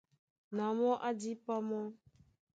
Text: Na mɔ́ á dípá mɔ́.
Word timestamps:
Na 0.55 0.65
mɔ́ 0.77 0.91
á 1.07 1.09
dípá 1.19 1.55
mɔ́. 1.69 1.83